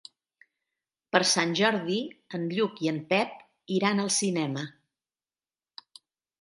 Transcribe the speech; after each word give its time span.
Per 1.15 1.21
Sant 1.31 1.53
Jordi 1.59 1.99
en 2.39 2.49
Lluc 2.55 2.81
i 2.87 2.91
en 2.95 2.99
Pep 3.13 3.77
iran 3.79 4.05
al 4.07 4.13
cinema. 4.19 4.67